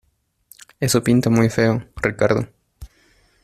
[0.79, 2.47] esto pinta muy feo, Ricardo.